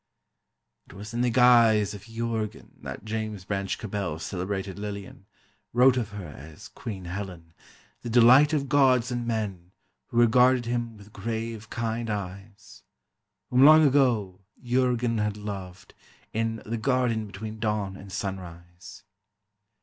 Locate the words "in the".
1.13-1.29, 16.33-16.77